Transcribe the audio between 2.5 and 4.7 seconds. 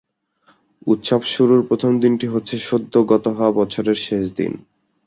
সদ্য গত হওয়া বছরের শেষ দিন।